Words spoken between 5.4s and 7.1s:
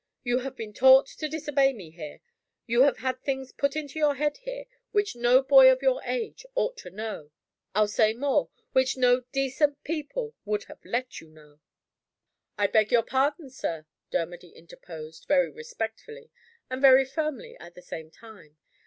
boy of your age ought to